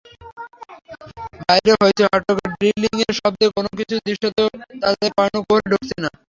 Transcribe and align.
বাইরের 1.41 1.75
হইচই, 1.81 2.07
হট্টগোল, 2.07 2.47
ড্রিলিংয়ের 2.53 3.13
শব্দ—কোনো 3.19 3.69
কিছুই 3.79 4.01
দৃশ্যত 4.07 4.37
তাদের 4.83 5.09
কর্ণকুহরে 5.17 5.67
ঢুকছে 5.71 5.97
না। 5.97 6.09